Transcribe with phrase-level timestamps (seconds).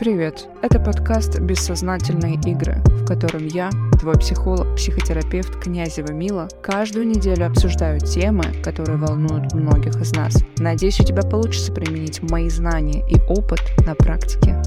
[0.00, 0.48] Привет!
[0.62, 3.68] Это подкаст «Бессознательные игры», в котором я,
[4.00, 10.42] твой психолог, психотерапевт Князева Мила, каждую неделю обсуждаю темы, которые волнуют многих из нас.
[10.56, 14.59] Надеюсь, у тебя получится применить мои знания и опыт на практике.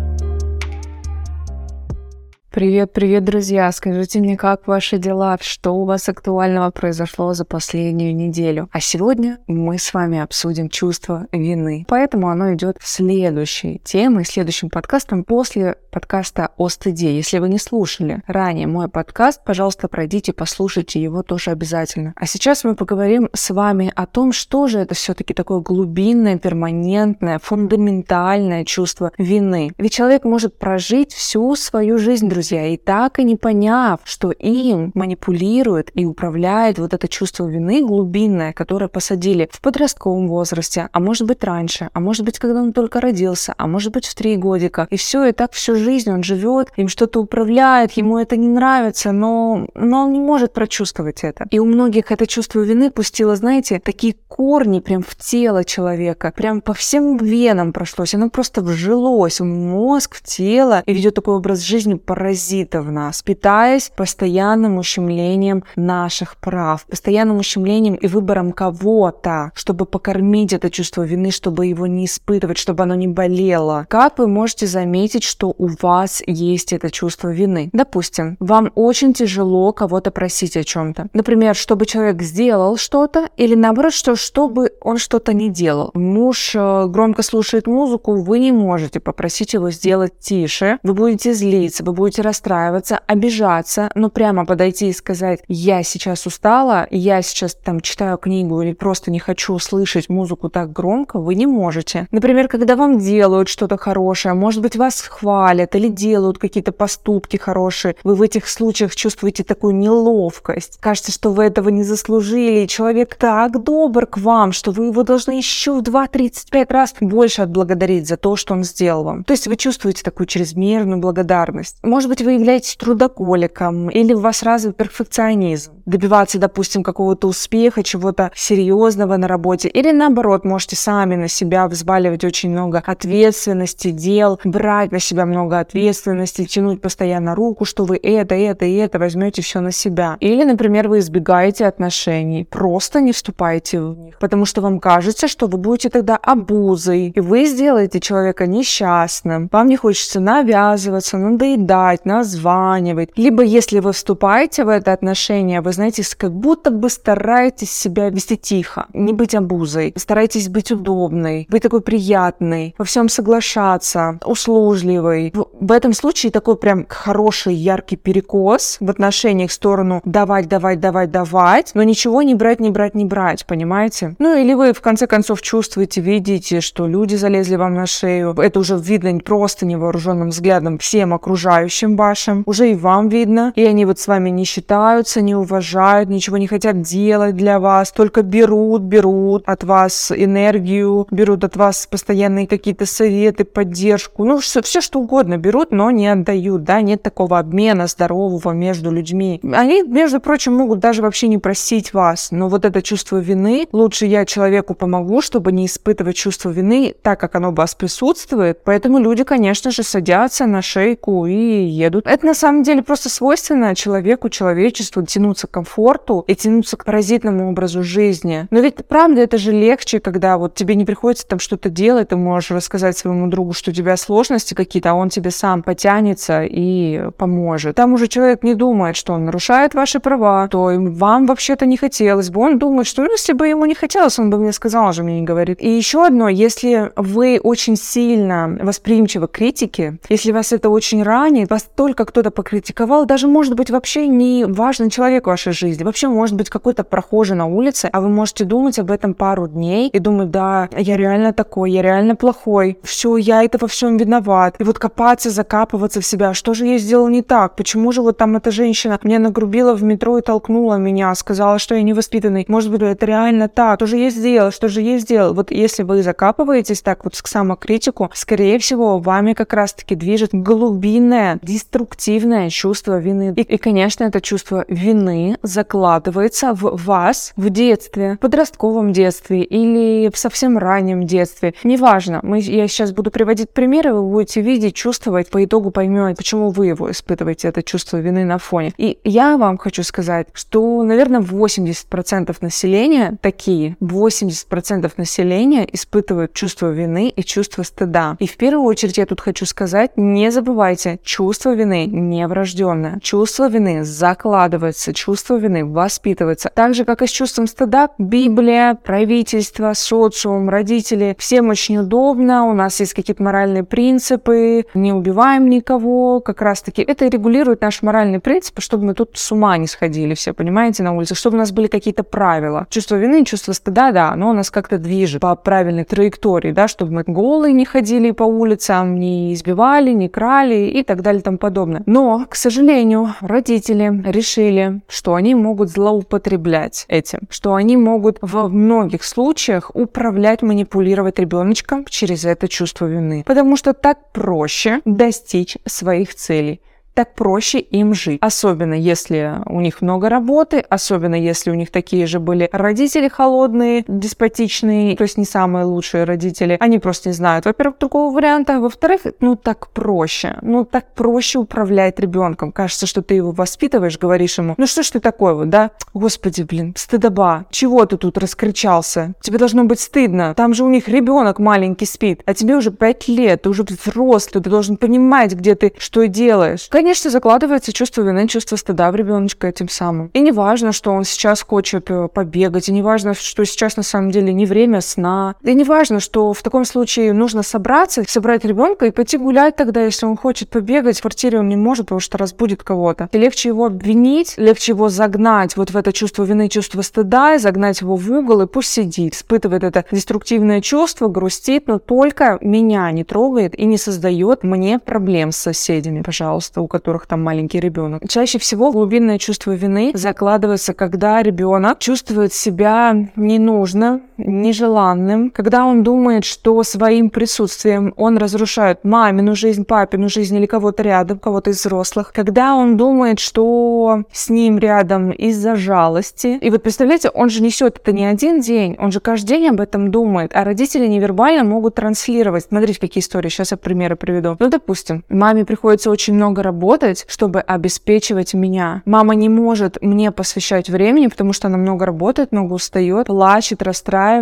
[2.54, 3.72] Привет, привет, друзья!
[3.72, 5.40] Скажите мне, как ваши дела?
[5.42, 8.70] Что у вас актуального произошло за последнюю неделю?
[8.72, 11.84] А сегодня мы с вами обсудим чувство вины.
[11.88, 17.16] Поэтому оно идет в следующей темой, следующим подкастом после подкаста о стыде.
[17.16, 22.14] Если вы не слушали ранее мой подкаст, пожалуйста, пройдите, послушайте его тоже обязательно.
[22.16, 27.40] А сейчас мы поговорим с вами о том, что же это все-таки такое глубинное, перманентное,
[27.40, 29.72] фундаментальное чувство вины.
[29.80, 34.32] Ведь человек может прожить всю свою жизнь, друзья, друзья, и так и не поняв, что
[34.32, 41.00] им манипулирует и управляет вот это чувство вины глубинное, которое посадили в подростковом возрасте, а
[41.00, 44.36] может быть раньше, а может быть, когда он только родился, а может быть в три
[44.36, 44.88] годика.
[44.90, 49.14] И все, и так всю жизнь он живет, им что-то управляет, ему это не нравится,
[49.14, 51.46] но, но он не может прочувствовать это.
[51.50, 56.60] И у многих это чувство вины пустило, знаете, такие корни прям в тело человека, прям
[56.60, 61.62] по всем венам прошлось, оно просто вжилось в мозг, в тело и ведет такой образ
[61.62, 69.52] жизни паразит паразита в нас, питаясь постоянным ущемлением наших прав, постоянным ущемлением и выбором кого-то,
[69.54, 73.86] чтобы покормить это чувство вины, чтобы его не испытывать, чтобы оно не болело.
[73.88, 77.70] Как вы можете заметить, что у вас есть это чувство вины?
[77.72, 81.10] Допустим, вам очень тяжело кого-то просить о чем-то.
[81.14, 85.92] Например, чтобы человек сделал что-то, или наоборот, что чтобы он что-то не делал.
[85.94, 91.84] Муж э, громко слушает музыку, вы не можете попросить его сделать тише, вы будете злиться,
[91.84, 97.82] вы будете расстраиваться, обижаться, но прямо подойти и сказать, я сейчас устала, я сейчас там
[97.82, 102.08] читаю книгу или просто не хочу слышать музыку так громко, вы не можете.
[102.12, 107.96] Например, когда вам делают что-то хорошее, может быть, вас хвалят или делают какие-то поступки хорошие,
[108.04, 110.78] вы в этих случаях чувствуете такую неловкость.
[110.80, 115.04] Кажется, что вы этого не заслужили, и человек так добр к вам, что вы его
[115.04, 119.24] должны еще в 2-35 раз больше отблагодарить за то, что он сделал вам.
[119.24, 121.78] То есть вы чувствуете такую чрезмерную благодарность.
[121.84, 125.83] Может быть, вы являетесь трудоголиком или у вас развит перфекционизм.
[125.86, 129.68] Добиваться, допустим, какого-то успеха, чего-то серьезного на работе.
[129.68, 135.60] Или наоборот, можете сами на себя взваливать очень много ответственности, дел, брать на себя много
[135.60, 140.18] ответственности, тянуть постоянно руку, что вы это, это и это возьмете все на себя.
[140.20, 145.48] Или, например, вы избегаете отношений, просто не вступаете в них, потому что вам кажется, что
[145.48, 149.50] вы будете тогда обузой, и вы сделаете человека несчастным.
[149.52, 153.10] Вам не хочется навязываться, надоедать, названивать.
[153.18, 158.38] Либо если вы вступаете в это отношение, вы знаете, как будто бы стараетесь себя вести
[158.38, 165.34] тихо, не быть обузой, стараетесь быть удобной, быть такой приятной, во всем соглашаться, услужливой.
[165.60, 171.12] В этом случае такой прям хороший, яркий перекос в отношениях в сторону давать, давать, давать,
[171.12, 174.16] давать, но ничего не брать, не брать, не брать, понимаете?
[174.20, 178.34] Ну или вы в конце концов чувствуете, видите, что люди залезли вам на шею.
[178.38, 182.44] Это уже видно просто невооруженным взглядом всем окружающим вашим.
[182.46, 183.54] Уже и вам видно.
[183.56, 185.63] И они вот с вами не считаются, не уважают,
[186.08, 191.88] ничего не хотят делать для вас, только берут, берут от вас энергию, берут от вас
[191.88, 194.24] постоянные какие-то советы, поддержку.
[194.26, 198.92] Ну, все, все что угодно берут, но не отдают, да, нет такого обмена здорового между
[198.92, 199.40] людьми.
[199.54, 204.06] Они, между прочим, могут даже вообще не просить вас, но вот это чувство вины, лучше
[204.06, 208.60] я человеку помогу, чтобы не испытывать чувство вины, так как оно у вас присутствует.
[208.64, 212.08] Поэтому люди, конечно же, садятся на шейку и едут.
[212.08, 217.84] Это на самом деле просто свойственно человеку, человечеству тянуться комфорту и тянуться к паразитному образу
[217.84, 218.48] жизни.
[218.50, 222.18] Но ведь правда это же легче, когда вот тебе не приходится там что-то делать, ты
[222.18, 227.10] можешь рассказать своему другу, что у тебя сложности какие-то, а он тебе сам потянется и
[227.18, 227.76] поможет.
[227.76, 232.30] Там уже человек не думает, что он нарушает ваши права, то вам вообще-то не хотелось
[232.30, 232.42] бы.
[232.42, 235.26] Он думает, что если бы ему не хотелось, он бы мне сказал, же мне не
[235.26, 235.62] говорит.
[235.62, 241.50] И еще одно, если вы очень сильно восприимчивы к критике, если вас это очень ранит,
[241.50, 246.08] вас только кто-то покритиковал, даже может быть вообще не важный человек в вашей жизни, вообще
[246.08, 250.00] может быть какой-то прохожий на улице, а вы можете думать об этом пару дней и
[250.00, 254.56] думать, да, я реально такой, я реально плохой, все, я это во всем виноват.
[254.60, 258.18] И вот копаться, закапываться в себя, что же я сделал не так, почему же вот
[258.18, 262.46] там эта женщина меня нагрубила в метро и толкнула меня, сказала, что я невоспитанный.
[262.48, 265.34] Может быть, это реально так, что же я сделал, что же я сделал.
[265.34, 271.40] Вот если вы закапываетесь так вот к самокритику, скорее всего, вами как раз-таки движет глубинное,
[271.42, 273.34] деструктивное чувство вины.
[273.36, 280.10] И, и, конечно, это чувство вины закладывается в вас в детстве, в подростковом детстве или
[280.10, 281.54] в совсем раннем детстве.
[281.64, 286.50] Неважно, мы, я сейчас буду приводить примеры, вы будете видеть, чувствовать, по итогу поймете, почему
[286.50, 288.74] вы его испытываете, это чувство вины на фоне.
[288.78, 297.10] И я вам хочу сказать, что, наверное, 80% населения такие, 80% населения испытывают чувство вины
[297.10, 298.18] и чувство стыда.
[298.20, 303.00] И в первую очередь я тут хочу сказать, не забывайте, чувство вины не врожденное.
[303.02, 306.52] Чувство вины закладывается, чувство вины воспитывается.
[306.54, 312.54] Так же, как и с чувством стыда, Библия, правительство, социум, родители, всем очень удобно, у
[312.54, 318.62] нас есть какие-то моральные принципы, не убиваем никого, как раз-таки это регулирует наши моральные принципы,
[318.62, 321.68] чтобы мы тут с ума не сходили все, понимаете, на улице, чтобы у нас были
[321.68, 322.68] какие-то правила.
[322.70, 327.04] Чувство вины, чувство стыда, да, оно нас как-то движет по правильной траектории, да, чтобы мы
[327.06, 331.84] голые не ходили по улицам, не избивали, не крали и так далее и тому подобное.
[331.86, 339.04] Но, к сожалению, родители решили, что они могут злоупотреблять этим, что они могут в многих
[339.04, 343.24] случаях управлять, манипулировать ребеночком через это чувство вины.
[343.26, 346.62] Потому что так проще достичь своих целей
[346.94, 348.20] так проще им жить.
[348.22, 353.84] Особенно если у них много работы, особенно если у них такие же были родители холодные,
[353.88, 356.58] деспотичные, то есть не самые лучшие родители.
[356.60, 360.38] Они просто не знают, во-первых, другого варианта, во-вторых, ну так проще.
[360.42, 362.52] Ну так проще управлять ребенком.
[362.52, 365.72] Кажется, что ты его воспитываешь, говоришь ему, ну что ж ты такой вот, да?
[365.94, 367.46] Господи, блин, стыдоба.
[367.50, 369.14] Чего ты тут раскричался?
[369.22, 370.34] Тебе должно быть стыдно.
[370.36, 374.44] Там же у них ребенок маленький спит, а тебе уже пять лет, ты уже взрослый,
[374.44, 379.48] ты должен понимать, где ты что делаешь конечно, закладывается чувство вины, чувство стыда в ребеночка
[379.48, 380.10] этим самым.
[380.14, 383.84] И не важно, что он сейчас хочет э, побегать, и не важно, что сейчас на
[383.84, 385.36] самом деле не время сна.
[385.44, 389.82] И не важно, что в таком случае нужно собраться, собрать ребенка и пойти гулять тогда,
[389.82, 390.98] если он хочет побегать.
[390.98, 393.08] В квартире он не может, потому что разбудит кого-то.
[393.14, 397.38] И легче его обвинить, легче его загнать вот в это чувство вины, чувство стыда, и
[397.38, 402.92] загнать его в угол, и пусть сидит, испытывает это деструктивное чувство, грустит, но только меня
[402.92, 408.02] не трогает и не создает мне проблем с соседями, пожалуйста, у которых там маленький ребенок.
[408.10, 416.26] Чаще всего глубинное чувство вины закладывается, когда ребенок чувствует себя ненужным, нежеланным, когда он думает,
[416.26, 422.12] что своим присутствием он разрушает мамину жизнь, папину жизнь или кого-то рядом, кого-то из взрослых,
[422.14, 426.38] когда он думает, что с ним рядом из-за жалости.
[426.42, 429.60] И вот представляете, он же несет это не один день, он же каждый день об
[429.60, 432.46] этом думает, а родители невербально могут транслировать.
[432.50, 434.36] Смотрите, какие истории, сейчас я примеры приведу.
[434.40, 438.82] Ну, допустим, маме приходится очень много работать, чтобы обеспечивать меня.
[438.86, 444.13] Мама не может мне посвящать времени, потому что она много работает, много устает, плачет, расстраивается.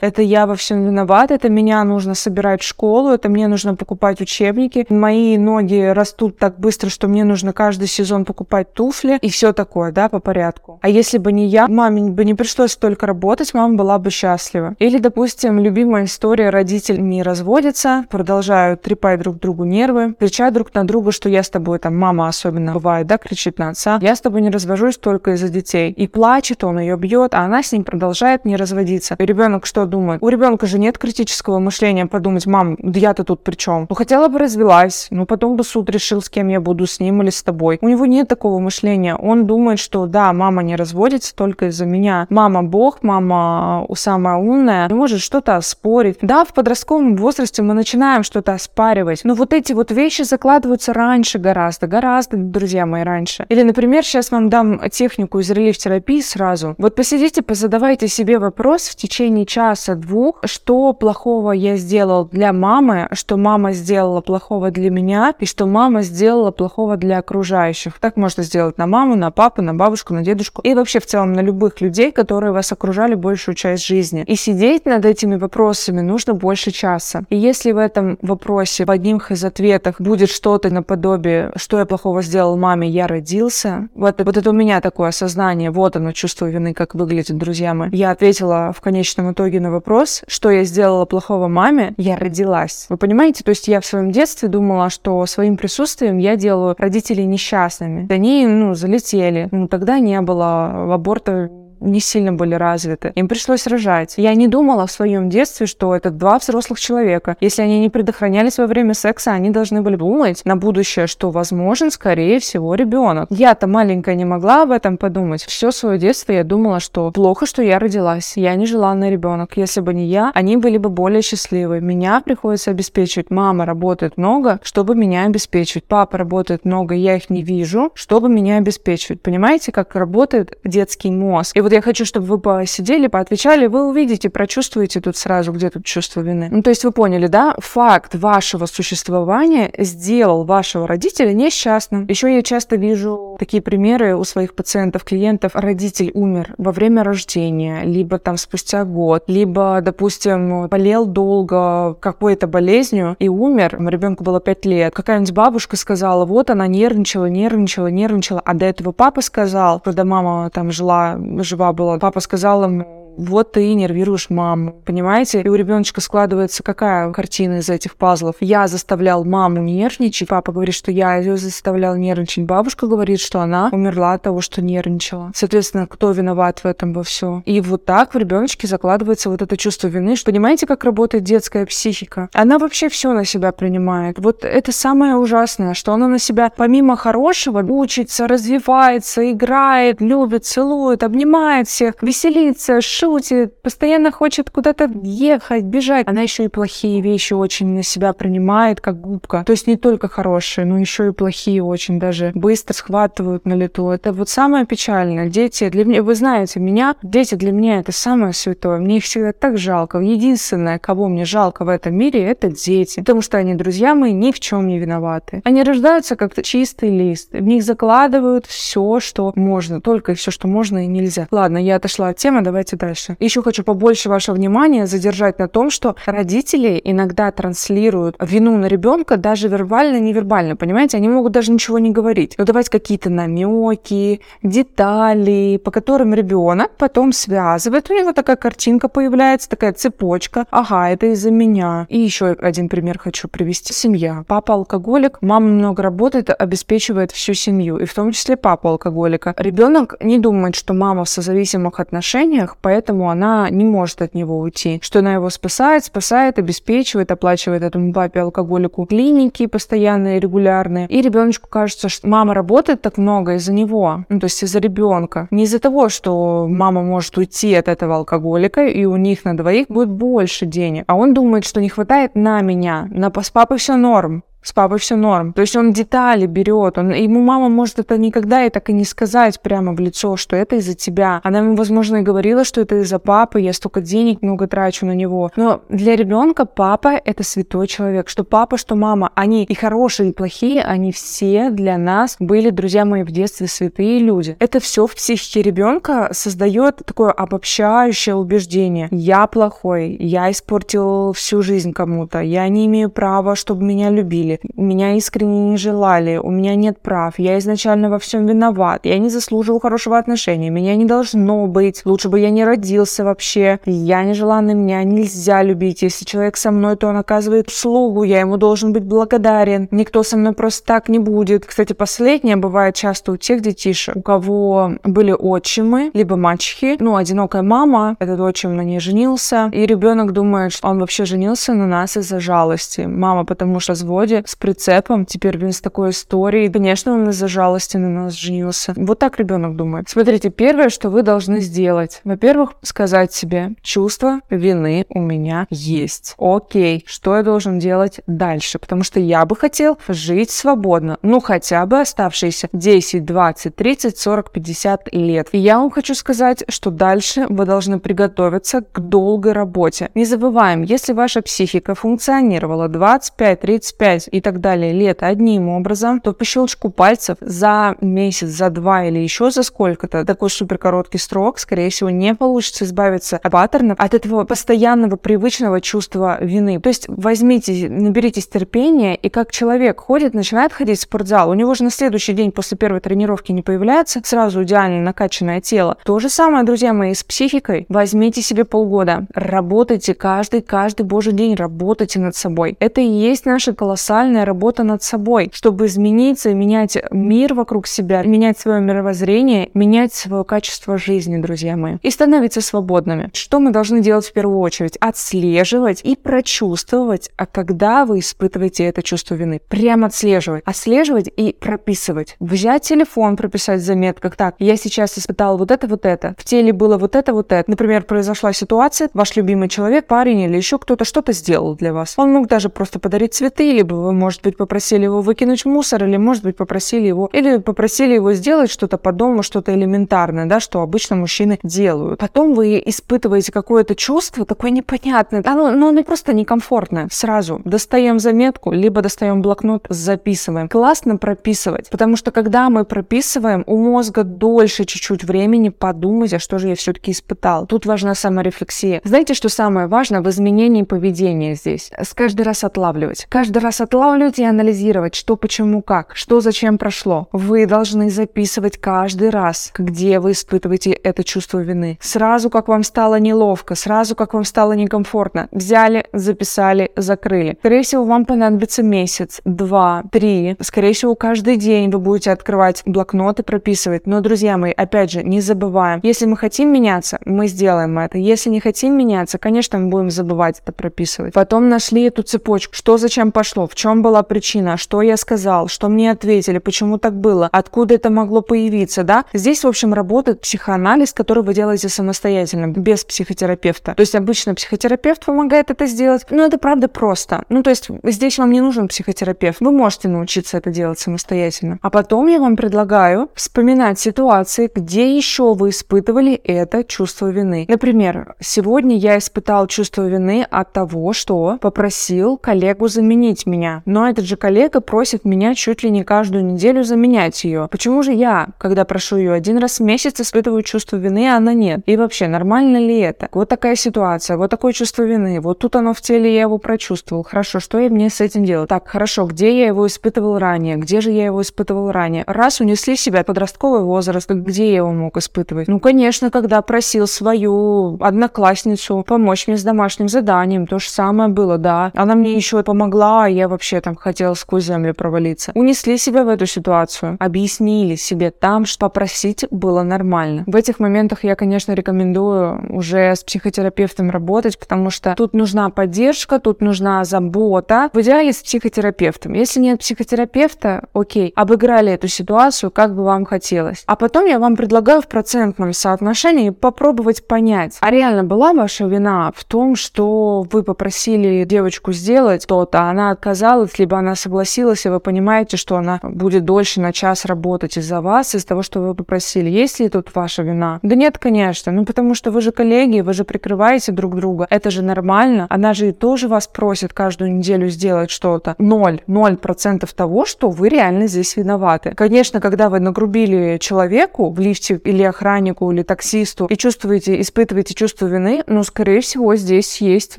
[0.00, 4.20] Это я во всем виновата, это меня нужно собирать в школу, это мне нужно покупать
[4.20, 4.86] учебники.
[4.88, 9.92] Мои ноги растут так быстро, что мне нужно каждый сезон покупать туфли и все такое,
[9.92, 10.78] да, по порядку.
[10.82, 14.74] А если бы не я, маме бы не пришлось столько работать, мама была бы счастлива.
[14.78, 20.84] Или, допустим, любимая история, родители не разводятся, продолжают трепать друг другу нервы, кричать друг на
[20.84, 24.20] друга, что я с тобой там мама особенно бывает, да, кричит на отца, я с
[24.20, 25.92] тобой не развожусь только из-за детей.
[25.92, 29.16] И плачет, он ее бьет, а она с ним продолжает не разводиться.
[29.24, 30.22] Ребенок что думает?
[30.22, 33.86] У ребенка же нет критического мышления подумать, мам, да я-то тут при чем?
[33.88, 37.22] Ну, хотела бы развелась, ну, потом бы суд решил, с кем я буду, с ним
[37.22, 37.78] или с тобой.
[37.80, 39.14] У него нет такого мышления.
[39.14, 42.26] Он думает, что да, мама не разводится только из-за меня.
[42.30, 46.18] Мама бог, мама самая умная, не может что-то оспорить.
[46.22, 51.38] Да, в подростковом возрасте мы начинаем что-то оспаривать, но вот эти вот вещи закладываются раньше
[51.38, 53.46] гораздо, гораздо, друзья мои, раньше.
[53.48, 56.74] Или, например, сейчас вам дам технику из релиф-терапии сразу.
[56.78, 63.36] Вот посидите, позадавайте себе вопрос в течение часа-двух, что плохого я сделал для мамы, что
[63.36, 67.98] мама сделала плохого для меня, и что мама сделала плохого для окружающих.
[68.00, 71.32] Так можно сделать на маму, на папу, на бабушку, на дедушку и вообще в целом
[71.32, 74.24] на любых людей, которые вас окружали большую часть жизни.
[74.26, 77.24] И сидеть над этими вопросами нужно больше часа.
[77.30, 82.22] И если в этом вопросе в одних из ответах будет что-то наподобие что я плохого
[82.22, 83.88] сделал маме, я родился.
[83.94, 87.90] Вот, вот это у меня такое осознание, вот оно, чувство вины, как выглядит, друзья мои.
[87.92, 89.01] Я ответила в конечном
[89.32, 92.86] итоге на вопрос, что я сделала плохого маме, я родилась.
[92.88, 93.44] Вы понимаете?
[93.44, 98.12] То есть я в своем детстве думала, что своим присутствием я делаю родителей несчастными.
[98.12, 99.48] Они, ну, залетели.
[99.50, 101.50] Ну, тогда не было аборта
[101.82, 103.12] не сильно были развиты.
[103.14, 104.14] Им пришлось рожать.
[104.16, 107.36] Я не думала в своем детстве, что это два взрослых человека.
[107.40, 111.90] Если они не предохранялись во время секса, они должны были думать на будущее, что возможен,
[111.90, 113.26] скорее всего, ребенок.
[113.30, 115.44] Я-то маленькая не могла об этом подумать.
[115.44, 118.36] Все свое детство я думала, что плохо, что я родилась.
[118.36, 119.56] Я нежеланный ребенок.
[119.56, 121.80] Если бы не я, они были бы более счастливы.
[121.80, 123.30] Меня приходится обеспечивать.
[123.30, 125.84] Мама работает много, чтобы меня обеспечивать.
[125.84, 129.20] Папа работает много, я их не вижу, чтобы меня обеспечивать.
[129.20, 131.56] Понимаете, как работает детский мозг?
[131.56, 135.84] И вот я хочу, чтобы вы посидели, поотвечали, вы увидите, прочувствуете тут сразу, где тут
[135.84, 136.48] чувство вины.
[136.50, 137.54] Ну, то есть вы поняли, да?
[137.58, 142.06] Факт вашего существования сделал вашего родителя несчастным.
[142.06, 145.52] Еще я часто вижу такие примеры у своих пациентов, клиентов.
[145.54, 153.16] Родитель умер во время рождения, либо там спустя год, либо, допустим, болел долго какой-то болезнью
[153.18, 153.76] и умер.
[153.78, 154.94] Ребенку было 5 лет.
[154.94, 160.50] Какая-нибудь бабушка сказала, вот она нервничала, нервничала, нервничала, а до этого папа сказал, когда мама
[160.50, 165.42] там жила, жива была, папа сказал ему, вот ты нервируешь маму, понимаете?
[165.42, 168.36] И у ребеночка складывается какая картина из этих пазлов?
[168.40, 173.68] Я заставлял маму нервничать, папа говорит, что я ее заставлял нервничать, бабушка говорит, что она
[173.72, 175.32] умерла от того, что нервничала.
[175.34, 177.42] Соответственно, кто виноват в этом во все?
[177.46, 180.16] И вот так в ребеночке закладывается вот это чувство вины.
[180.16, 182.28] Что, понимаете, как работает детская психика?
[182.32, 184.18] Она вообще все на себя принимает.
[184.18, 191.02] Вот это самое ужасное, что она на себя помимо хорошего учится, развивается, играет, любит, целует,
[191.02, 196.06] обнимает всех, веселится, шутит, постоянно хочет куда-то ехать, бежать.
[196.06, 199.42] Она еще и плохие вещи очень на себя принимает, как губка.
[199.44, 203.88] То есть не только хорошие, но еще и плохие очень даже быстро схватывают на лету.
[203.88, 205.28] Это вот самое печальное.
[205.28, 208.78] Дети для меня, вы знаете, меня, дети для меня это самое святое.
[208.78, 209.98] Мне их всегда так жалко.
[209.98, 213.00] Единственное, кого мне жалко в этом мире, это дети.
[213.00, 215.42] Потому что они, друзья мои, ни в чем не виноваты.
[215.44, 217.32] Они рождаются как чистый лист.
[217.32, 219.80] В них закладывают все, что можно.
[219.80, 221.26] Только все, что можно и нельзя.
[221.32, 223.16] Ладно, я отошла от темы, давайте дальше дальше.
[223.20, 229.16] Еще хочу побольше вашего внимания задержать на том, что родители иногда транслируют вину на ребенка
[229.16, 230.98] даже вербально, невербально, понимаете?
[230.98, 237.12] Они могут даже ничего не говорить, но давать какие-то намеки, детали, по которым ребенок потом
[237.12, 237.90] связывает.
[237.90, 240.46] У него такая картинка появляется, такая цепочка.
[240.50, 241.86] Ага, это из-за меня.
[241.88, 243.72] И еще один пример хочу привести.
[243.72, 244.24] Семья.
[244.28, 249.34] Папа алкоголик, мама много работает, обеспечивает всю семью, и в том числе папа алкоголика.
[249.38, 254.40] Ребенок не думает, что мама в созависимых отношениях, поэтому поэтому она не может от него
[254.40, 254.80] уйти.
[254.82, 260.88] Что она его спасает, спасает, обеспечивает, оплачивает этому папе алкоголику клиники постоянные, регулярные.
[260.88, 265.28] И ребеночку кажется, что мама работает так много из-за него, ну, то есть из-за ребенка.
[265.30, 269.68] Не из-за того, что мама может уйти от этого алкоголика, и у них на двоих
[269.68, 270.82] будет больше денег.
[270.88, 272.88] А он думает, что не хватает на меня.
[272.90, 275.32] На с папой все норм с папой все норм.
[275.32, 278.84] То есть он детали берет, он, ему мама может это никогда и так и не
[278.84, 281.20] сказать прямо в лицо, что это из-за тебя.
[281.22, 284.92] Она ему, возможно, и говорила, что это из-за папы, я столько денег много трачу на
[284.92, 285.30] него.
[285.36, 288.08] Но для ребенка папа это святой человек.
[288.08, 292.84] Что папа, что мама, они и хорошие, и плохие, они все для нас были, друзья
[292.84, 294.36] мои, в детстве святые люди.
[294.38, 298.88] Это все в психике ребенка создает такое обобщающее убеждение.
[298.90, 304.40] Я плохой, я испортил всю жизнь кому-то, я не имею права, чтобы меня любили любили,
[304.56, 309.08] меня искренне не желали, у меня нет прав, я изначально во всем виноват, я не
[309.08, 314.54] заслужил хорошего отношения, меня не должно быть, лучше бы я не родился вообще, я нежеланный,
[314.54, 318.84] меня нельзя любить, если человек со мной, то он оказывает услугу, я ему должен быть
[318.84, 321.46] благодарен, никто со мной просто так не будет.
[321.46, 327.42] Кстати, последнее бывает часто у тех детишек, у кого были отчимы, либо мачехи, ну, одинокая
[327.42, 331.96] мама, этот отчим на ней женился, и ребенок думает, что он вообще женился на нас
[331.96, 332.82] из-за жалости.
[332.82, 336.50] Мама потому что разводе, с прицепом, теперь, блин, с такой историей.
[336.50, 338.72] Конечно, он из-за жалости на нас женился.
[338.76, 339.88] Вот так ребенок думает.
[339.88, 342.00] Смотрите, первое, что вы должны сделать.
[342.04, 346.14] Во-первых, сказать себе, чувство вины у меня есть.
[346.18, 348.58] Окей, что я должен делать дальше?
[348.58, 350.98] Потому что я бы хотел жить свободно.
[351.02, 355.28] Ну, хотя бы оставшиеся 10, 20, 30, 40, 50 лет.
[355.32, 359.90] И я вам хочу сказать, что дальше вы должны приготовиться к долгой работе.
[359.94, 366.12] Не забываем, если ваша психика функционировала 25, 35 и так далее лет одним образом, то
[366.12, 371.38] по щелчку пальцев за месяц, за два или еще за сколько-то, такой супер короткий срок,
[371.38, 376.60] скорее всего, не получится избавиться от паттернов, от этого постоянного привычного чувства вины.
[376.60, 381.54] То есть возьмите, наберитесь терпения, и как человек ходит, начинает ходить в спортзал, у него
[381.54, 385.78] же на следующий день после первой тренировки не появляется сразу идеально накачанное тело.
[385.84, 387.66] То же самое, друзья мои, с психикой.
[387.68, 392.56] Возьмите себе полгода, работайте каждый, каждый божий день, работайте над собой.
[392.60, 398.02] Это и есть наша колоссальная индивидуальная работа над собой, чтобы измениться, менять мир вокруг себя,
[398.02, 403.10] менять свое мировоззрение, менять свое качество жизни, друзья мои, и становиться свободными.
[403.12, 404.76] Что мы должны делать в первую очередь?
[404.80, 409.40] Отслеживать и прочувствовать, а когда вы испытываете это чувство вины.
[409.48, 410.42] Прям отслеживать.
[410.44, 412.16] Отслеживать и прописывать.
[412.18, 414.16] Взять телефон, прописать в заметках.
[414.16, 416.14] Так, я сейчас испытала вот это, вот это.
[416.18, 417.50] В теле было вот это, вот это.
[417.50, 421.94] Например, произошла ситуация, ваш любимый человек, парень или еще кто-то что-то сделал для вас.
[421.96, 425.84] Он мог даже просто подарить цветы, либо вы, может быть, попросили его выкинуть в мусор,
[425.84, 430.40] или, может быть, попросили его, или попросили его сделать что-то по дому, что-то элементарное, да,
[430.40, 432.00] что обычно мужчины делают.
[432.00, 436.88] Потом вы испытываете какое-то чувство такое непонятное, оно, ну, оно просто некомфортное.
[436.90, 440.48] Сразу достаем заметку, либо достаем блокнот, записываем.
[440.48, 446.38] Классно прописывать, потому что когда мы прописываем, у мозга дольше чуть-чуть времени подумать, а что
[446.38, 447.46] же я все-таки испытал.
[447.46, 448.80] Тут важна саморефлексия.
[448.84, 451.70] Знаете, что самое важное в изменении поведения здесь?
[451.76, 453.06] С каждый раз отлавливать.
[453.08, 457.08] Каждый раз отлавливать и анализировать, что, почему, как, что, зачем прошло.
[457.12, 461.78] Вы должны записывать каждый раз, где вы испытываете это чувство вины.
[461.80, 465.28] Сразу, как вам стало неловко, сразу, как вам стало некомфортно.
[465.32, 467.36] Взяли, записали, закрыли.
[467.40, 470.36] Скорее всего, вам понадобится месяц, два, три.
[470.40, 473.86] Скорее всего, каждый день вы будете открывать блокнот и прописывать.
[473.86, 475.80] Но, друзья мои, опять же, не забываем.
[475.82, 477.98] Если мы хотим меняться, мы сделаем это.
[477.98, 481.14] Если не хотим меняться, конечно, мы будем забывать это прописывать.
[481.14, 482.54] Потом нашли эту цепочку.
[482.54, 483.46] Что зачем пошло?
[483.46, 484.56] В чем была причина?
[484.56, 485.46] Что я сказал?
[485.46, 486.38] Что мне ответили?
[486.38, 487.28] Почему так было?
[487.30, 488.82] Откуда это могло появиться?
[488.82, 489.04] Да?
[489.12, 493.76] Здесь, в общем, работает психоанализ, который вы делаете самостоятельно, без психотерапевта.
[493.76, 496.04] То есть обычно психотерапевт помогает это сделать.
[496.10, 497.24] Но это правда просто.
[497.28, 499.38] Ну, то есть здесь вам не нужен психотерапевт.
[499.38, 501.60] Вы можете научиться это делать самостоятельно.
[501.62, 507.46] А потом я вам предлагаю вспоминать ситуации, где еще вы испытывали это чувство вины.
[507.48, 513.51] Например, сегодня я испытал чувство вины от того, что попросил коллегу заменить меня.
[513.66, 517.48] Но этот же коллега просит меня чуть ли не каждую неделю заменять ее.
[517.50, 521.34] Почему же я, когда прошу ее один раз в месяц, испытываю чувство вины, а она
[521.34, 521.60] нет?
[521.66, 523.08] И вообще, нормально ли это?
[523.12, 527.02] Вот такая ситуация, вот такое чувство вины, вот тут оно в теле, я его прочувствовал.
[527.02, 528.46] Хорошо, что я мне с этим делаю?
[528.46, 530.56] Так, хорошо, где я его испытывал ранее?
[530.56, 532.04] Где же я его испытывал ранее?
[532.06, 535.48] Раз унесли себя подростковый возраст, где я его мог испытывать?
[535.48, 541.38] Ну, конечно, когда просил свою одноклассницу помочь мне с домашним заданием, то же самое было,
[541.38, 541.72] да.
[541.74, 545.32] Она мне еще помогла, а я вообще там хотела сквозь землю провалиться.
[545.34, 550.24] Унесли себя в эту ситуацию, объяснили себе там, что попросить было нормально.
[550.26, 556.18] В этих моментах я, конечно, рекомендую уже с психотерапевтом работать, потому что тут нужна поддержка,
[556.18, 557.70] тут нужна забота.
[557.72, 559.12] В идеале с психотерапевтом.
[559.12, 563.64] Если нет психотерапевта, окей, обыграли эту ситуацию, как бы вам хотелось.
[563.66, 569.12] А потом я вам предлагаю в процентном соотношении попробовать понять, а реально была ваша вина
[569.14, 574.68] в том, что вы попросили девочку сделать то-то, а она отказалась, либо она согласилась, и
[574.68, 578.74] вы понимаете, что она будет дольше на час работать из-за вас, из-за того, что вы
[578.74, 579.30] попросили.
[579.30, 580.58] Есть ли тут ваша вина?
[580.62, 581.52] Да нет, конечно.
[581.52, 584.26] Ну, потому что вы же коллеги, вы же прикрываете друг друга.
[584.30, 585.26] Это же нормально.
[585.30, 588.34] Она же и тоже вас просит каждую неделю сделать что-то.
[588.38, 588.80] Ноль.
[588.86, 591.74] Ноль процентов того, что вы реально здесь виноваты.
[591.74, 597.86] Конечно, когда вы нагрубили человеку в лифте или охраннику, или таксисту, и чувствуете, испытываете чувство
[597.86, 599.98] вины, ну, скорее всего, здесь есть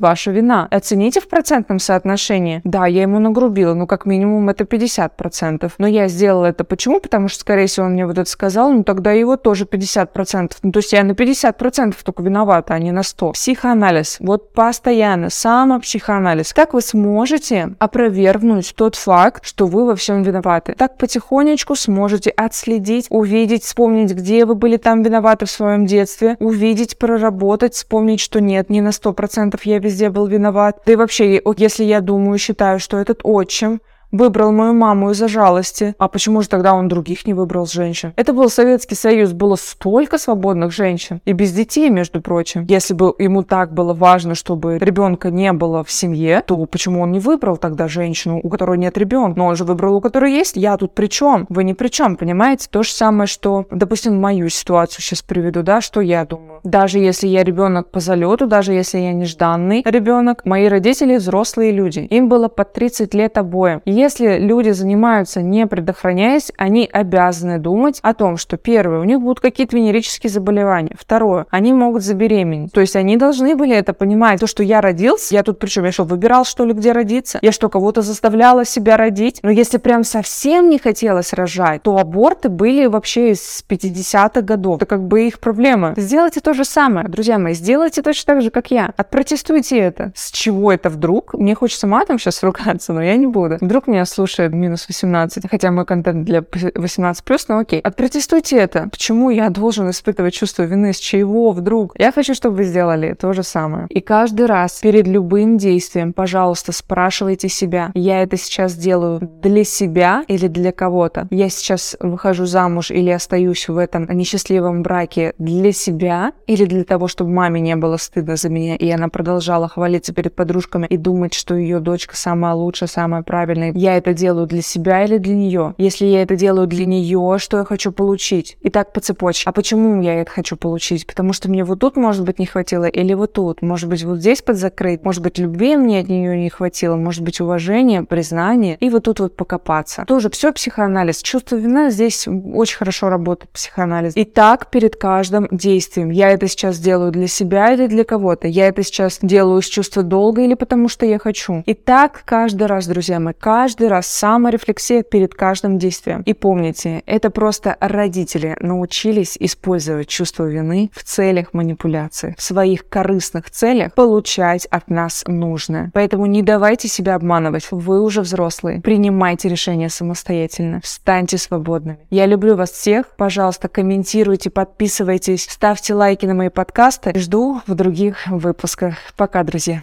[0.00, 0.68] ваша вина.
[0.70, 2.60] Оцените в процентном соотношении.
[2.64, 5.72] Да, я ему нагрубила, ну, как минимум, это 50%.
[5.78, 7.00] Но я сделала это почему?
[7.00, 10.52] Потому что, скорее всего, он мне вот это сказал, ну, тогда его тоже 50%.
[10.62, 13.32] Ну, то есть я на 50% только виновата, а не на 100.
[13.32, 14.18] Психоанализ.
[14.20, 16.52] Вот постоянно, самопсихоанализ.
[16.52, 20.74] Как вы сможете опровергнуть тот факт, что вы во всем виноваты?
[20.78, 26.98] Так потихонечку сможете отследить, увидеть, вспомнить, где вы были там виноваты в своем детстве, увидеть,
[26.98, 30.80] проработать, вспомнить, что нет, не на 100% я везде был виноват.
[30.86, 33.80] Да и вообще, если я думаю, считаю, что этот отчим
[34.12, 35.94] выбрал мою маму из-за жалости.
[35.98, 38.12] А почему же тогда он других не выбрал женщин?
[38.16, 41.20] Это был Советский Союз, было столько свободных женщин.
[41.24, 42.64] И без детей, между прочим.
[42.68, 47.10] Если бы ему так было важно, чтобы ребенка не было в семье, то почему он
[47.10, 49.36] не выбрал тогда женщину, у которой нет ребенка?
[49.36, 50.56] Но он же выбрал, у которой есть.
[50.56, 51.46] Я тут при чем?
[51.48, 52.68] Вы ни при чем, понимаете?
[52.70, 56.53] То же самое, что, допустим, мою ситуацию сейчас приведу, да, что я думаю.
[56.64, 62.00] Даже если я ребенок по залету, даже если я нежданный ребенок, мои родители взрослые люди.
[62.00, 63.82] Им было по 30 лет обоим.
[63.84, 69.40] Если люди занимаются не предохраняясь, они обязаны думать о том, что первое, у них будут
[69.40, 70.96] какие-то венерические заболевания.
[70.98, 72.72] Второе, они могут забеременеть.
[72.72, 74.40] То есть они должны были это понимать.
[74.40, 77.38] То, что я родился, я тут причем, я что, выбирал, что ли, где родиться?
[77.42, 79.40] Я что, кого-то заставляла себя родить?
[79.42, 84.76] Но если прям совсем не хотелось рожать, то аборты были вообще из 50-х годов.
[84.76, 85.92] Это как бы их проблема.
[85.96, 88.92] Сделайте то, то же самое, друзья мои, сделайте точно так же, как я.
[88.96, 90.12] Отпротестуйте это.
[90.14, 91.34] С чего это вдруг?
[91.34, 93.58] Мне хочется матом сейчас ругаться, но я не буду.
[93.60, 97.80] Вдруг меня слушает минус 18, хотя мой контент для 18+, но окей.
[97.80, 98.88] Отпротестуйте это.
[98.88, 100.92] Почему я должен испытывать чувство вины?
[100.92, 101.96] С чего вдруг?
[101.98, 103.86] Я хочу, чтобы вы сделали то же самое.
[103.88, 110.24] И каждый раз перед любым действием, пожалуйста, спрашивайте себя, я это сейчас делаю для себя
[110.28, 111.26] или для кого-то?
[111.32, 117.08] Я сейчас выхожу замуж или остаюсь в этом несчастливом браке для себя или для того,
[117.08, 121.34] чтобы маме не было стыдно за меня, и она продолжала хвалиться перед подружками и думать,
[121.34, 123.72] что ее дочка самая лучшая, самая правильная.
[123.74, 125.74] Я это делаю для себя или для нее?
[125.78, 128.56] Если я это делаю для нее, что я хочу получить?
[128.60, 129.48] И так по цепочке.
[129.48, 131.06] А почему я это хочу получить?
[131.06, 133.62] Потому что мне вот тут, может быть, не хватило, или вот тут.
[133.62, 135.04] Может быть, вот здесь подзакрыть.
[135.04, 136.96] Может быть, любви мне от нее не хватило.
[136.96, 138.76] Может быть, уважения, признания.
[138.80, 140.04] И вот тут вот покопаться.
[140.06, 141.22] Тоже все психоанализ.
[141.22, 144.16] Чувство вины здесь очень хорошо работает психоанализ.
[144.16, 146.10] И так перед каждым действием.
[146.10, 148.46] Я это сейчас делаю для себя или для кого-то.
[148.46, 151.62] Я это сейчас делаю с чувства долга или потому что я хочу.
[151.66, 156.22] И так каждый раз, друзья мои, каждый раз саморефлексия перед каждым действием.
[156.22, 163.50] И помните, это просто родители научились использовать чувство вины в целях манипуляции, в своих корыстных
[163.50, 165.90] целях получать от нас нужное.
[165.94, 167.68] Поэтому не давайте себя обманывать.
[167.70, 168.80] Вы уже взрослые.
[168.80, 170.80] Принимайте решения самостоятельно.
[170.84, 171.98] Станьте свободными.
[172.10, 173.06] Я люблю вас всех.
[173.16, 177.12] Пожалуйста, комментируйте, подписывайтесь, ставьте лайки на мои подкасты.
[177.16, 178.94] Жду в других выпусках.
[179.16, 179.82] Пока, друзья.